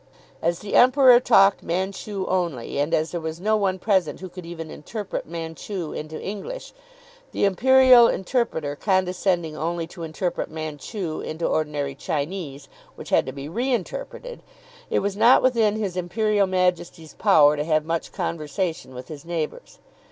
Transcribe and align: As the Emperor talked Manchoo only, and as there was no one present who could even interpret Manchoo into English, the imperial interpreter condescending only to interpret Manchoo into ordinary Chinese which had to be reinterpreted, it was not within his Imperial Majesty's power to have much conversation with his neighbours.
As 0.41 0.57
the 0.57 0.73
Emperor 0.73 1.19
talked 1.19 1.61
Manchoo 1.61 2.25
only, 2.25 2.79
and 2.79 2.91
as 2.91 3.11
there 3.11 3.21
was 3.21 3.39
no 3.39 3.55
one 3.55 3.77
present 3.77 4.19
who 4.19 4.29
could 4.29 4.47
even 4.47 4.71
interpret 4.71 5.27
Manchoo 5.29 5.91
into 5.93 6.19
English, 6.19 6.73
the 7.33 7.45
imperial 7.45 8.07
interpreter 8.07 8.75
condescending 8.75 9.55
only 9.55 9.85
to 9.85 10.01
interpret 10.01 10.49
Manchoo 10.49 11.19
into 11.21 11.45
ordinary 11.45 11.93
Chinese 11.93 12.67
which 12.95 13.11
had 13.11 13.27
to 13.27 13.31
be 13.31 13.47
reinterpreted, 13.47 14.41
it 14.89 14.99
was 15.01 15.15
not 15.15 15.43
within 15.43 15.75
his 15.75 15.95
Imperial 15.95 16.47
Majesty's 16.47 17.13
power 17.13 17.55
to 17.55 17.63
have 17.63 17.85
much 17.85 18.11
conversation 18.11 18.95
with 18.95 19.07
his 19.07 19.23
neighbours. 19.23 19.77